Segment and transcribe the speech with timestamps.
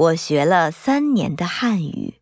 [0.00, 2.19] 我学了三年的汉语。